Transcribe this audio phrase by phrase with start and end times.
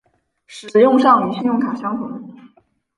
[0.47, 2.33] 使用上与信用卡相同。